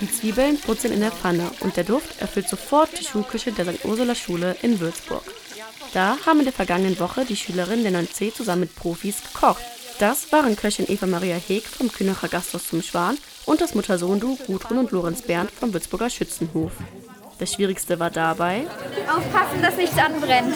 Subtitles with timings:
[0.00, 3.84] Die Zwiebeln brutzeln in der Pfanne und der Duft erfüllt sofort die Schulküche der St.
[3.84, 5.24] Ursula Schule in Würzburg.
[5.92, 9.62] Da haben in der vergangenen Woche die Schülerinnen der 9c zusammen mit Profis gekocht.
[9.98, 14.78] Das waren Köchin Eva Maria Heeg vom Kühnacher Gasthaus zum Schwan und das Mutter-Sohn-Du Gudrun
[14.78, 16.72] und Lorenz Berndt vom Würzburger Schützenhof.
[17.38, 18.66] Das Schwierigste war dabei,
[19.14, 20.54] Aufpassen, dass nichts anbrennt.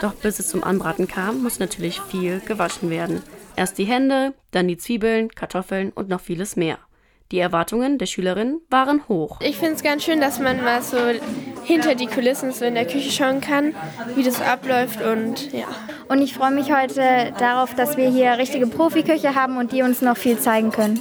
[0.00, 3.22] doch bis es zum Anbraten kam, muss natürlich viel gewaschen werden.
[3.58, 6.78] Erst die Hände, dann die Zwiebeln, Kartoffeln und noch vieles mehr.
[7.32, 9.40] Die Erwartungen der Schülerinnen waren hoch.
[9.40, 10.96] Ich finde es ganz schön, dass man mal so
[11.64, 13.74] hinter die Kulissen so in der Küche schauen kann,
[14.14, 15.66] wie das abläuft und ja.
[16.08, 20.02] Und ich freue mich heute darauf, dass wir hier richtige Profiküche haben und die uns
[20.02, 21.00] noch viel zeigen können.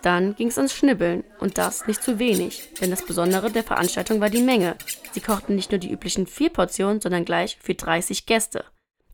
[0.00, 4.22] Dann ging es ans Schnibbeln und das nicht zu wenig, denn das Besondere der Veranstaltung
[4.22, 4.74] war die Menge.
[5.12, 8.64] Sie kochten nicht nur die üblichen vier Portionen, sondern gleich für 30 Gäste.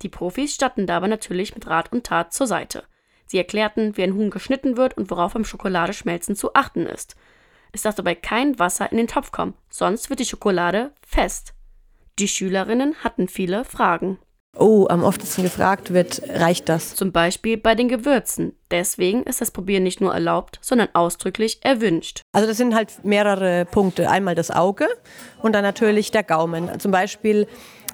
[0.03, 2.85] Die Profis standen dabei natürlich mit Rat und Tat zur Seite.
[3.27, 7.17] Sie erklärten, wie ein Huhn geschnitten wird und worauf beim Schokoladeschmelzen zu achten ist.
[7.73, 11.53] Es darf dabei kein Wasser in den Topf kommen, sonst wird die Schokolade fest.
[12.19, 14.19] Die Schülerinnen hatten viele Fragen.
[14.59, 16.95] Oh, am oftesten gefragt wird, reicht das?
[16.95, 18.57] Zum Beispiel bei den Gewürzen.
[18.71, 22.23] Deswegen ist das Probieren nicht nur erlaubt, sondern ausdrücklich erwünscht.
[22.33, 24.09] Also das sind halt mehrere Punkte.
[24.09, 24.89] Einmal das Auge
[25.43, 26.81] und dann natürlich der Gaumen.
[26.81, 27.47] Zum Beispiel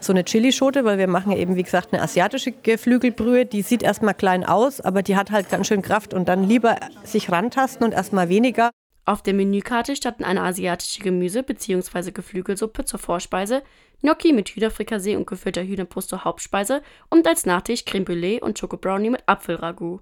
[0.04, 3.46] so eine Chilischote, weil wir machen ja eben, wie gesagt, eine asiatische Geflügelbrühe.
[3.46, 6.76] Die sieht erstmal klein aus, aber die hat halt ganz schön Kraft und dann lieber
[7.04, 8.70] sich rantasten und erstmal weniger.
[9.04, 12.12] Auf der Menükarte standen eine asiatische Gemüse- bzw.
[12.12, 13.62] Geflügelsuppe zur Vorspeise,
[14.00, 19.10] Gnocchi mit Hühnerfrikassee und gefüllter Hühnerbrust zur Hauptspeise und als Nachtisch Creme Brûlée und Schokobrownie
[19.10, 20.00] mit Apfelragout.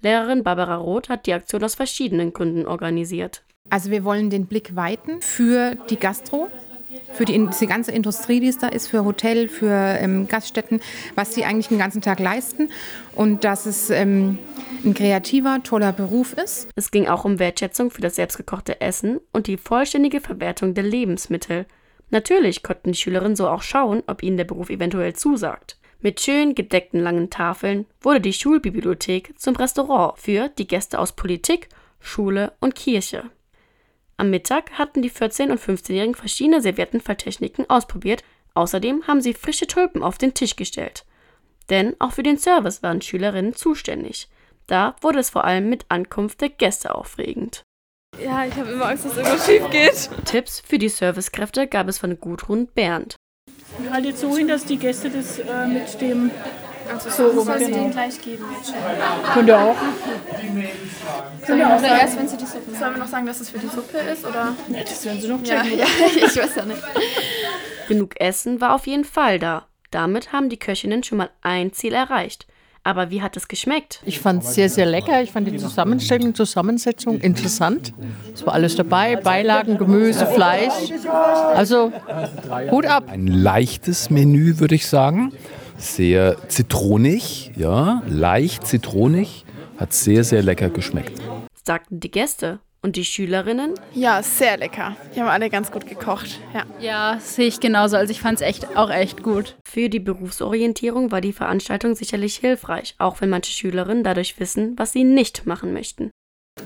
[0.00, 3.44] Lehrerin Barbara Roth hat die Aktion aus verschiedenen Gründen organisiert.
[3.70, 6.48] Also wir wollen den Blick weiten für die Gastro,
[7.12, 10.80] für die, diese ganze Industrie, die es da ist, für Hotel, für ähm, Gaststätten,
[11.14, 12.70] was sie eigentlich den ganzen Tag leisten
[13.14, 14.38] und dass es ähm,
[14.84, 16.68] ein kreativer, toller Beruf ist.
[16.76, 21.66] Es ging auch um Wertschätzung für das selbstgekochte Essen und die vollständige Verwertung der Lebensmittel.
[22.10, 25.78] Natürlich konnten die Schülerinnen so auch schauen, ob ihnen der Beruf eventuell zusagt.
[26.00, 31.68] Mit schön gedeckten langen Tafeln wurde die Schulbibliothek zum Restaurant für die Gäste aus Politik,
[32.00, 33.24] Schule und Kirche.
[34.20, 38.24] Am Mittag hatten die 14- und 15-Jährigen verschiedene Serviettenfalltechniken ausprobiert.
[38.54, 41.04] Außerdem haben sie frische Tulpen auf den Tisch gestellt.
[41.70, 44.28] Denn auch für den Service waren Schülerinnen zuständig.
[44.66, 47.62] Da wurde es vor allem mit Ankunft der Gäste aufregend.
[48.20, 50.10] Ja, ich habe immer Angst, dass irgendwas schief geht.
[50.24, 53.14] Tipps für die Servicekräfte gab es von Gudrun Bernd.
[53.92, 56.32] Haltet so hin, dass die Gäste das äh, mit dem
[56.90, 57.78] Also so rum, soll sie genau.
[57.78, 58.76] den gleich geben jetzt schon.
[59.34, 59.76] Könnt ihr auch.
[61.46, 63.58] Sollen wir, oder erst, wenn sie die Suppe Sollen wir noch sagen, dass es für
[63.58, 64.54] die Suppe ist, oder?
[64.68, 65.78] Ja, das werden sie noch Ja, checken.
[65.78, 66.82] ja, ich weiß ja nicht.
[67.88, 69.66] Genug Essen war auf jeden Fall da.
[69.90, 72.46] Damit haben die Köchinnen schon mal ein Ziel erreicht.
[72.84, 74.00] Aber wie hat es geschmeckt?
[74.06, 75.20] Ich fand es sehr, sehr lecker.
[75.22, 77.92] Ich fand die Zusammenstellung, Zusammensetzung interessant.
[78.32, 80.92] Es war alles dabei, Beilagen, Gemüse, Fleisch.
[81.54, 81.92] Also
[82.70, 83.04] Hut ab.
[83.08, 85.32] Ein leichtes Menü, würde ich sagen.
[85.78, 89.44] Sehr zitronig, ja, leicht zitronig.
[89.78, 91.20] Hat sehr, sehr lecker geschmeckt.
[91.64, 92.58] sagten die Gäste.
[92.80, 93.74] Und die Schülerinnen?
[93.92, 94.94] Ja, sehr lecker.
[95.14, 96.38] Die haben alle ganz gut gekocht.
[96.54, 96.62] Ja.
[96.80, 97.96] Ja, sehe ich genauso.
[97.96, 99.56] Also ich fand es echt auch echt gut.
[99.68, 104.92] Für die Berufsorientierung war die Veranstaltung sicherlich hilfreich, auch wenn manche Schülerinnen dadurch wissen, was
[104.92, 106.10] sie nicht machen möchten.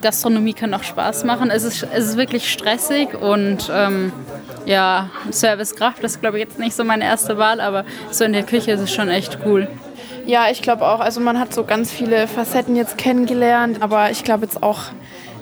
[0.03, 1.51] Gastronomie kann auch Spaß machen.
[1.51, 4.13] Es ist, es ist wirklich stressig und ähm,
[4.67, 8.43] ja, Servicekraft ist, glaube ich, jetzt nicht so meine erste Wahl, aber so in der
[8.43, 9.69] Küche ist es schon echt cool.
[10.27, 11.01] Ja, ich glaube auch.
[11.01, 14.81] Also man hat so ganz viele Facetten jetzt kennengelernt, aber ich glaube jetzt auch,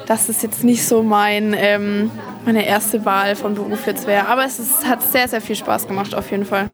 [0.07, 2.11] dass es jetzt nicht so mein, ähm,
[2.45, 4.27] meine erste Wahl von Beruf jetzt wäre.
[4.27, 6.69] Aber es ist, hat sehr, sehr viel Spaß gemacht auf jeden Fall.